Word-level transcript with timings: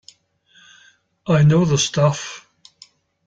I 1.27 1.43
know 1.43 1.63
the 1.63 1.77
stuff. 1.77 2.47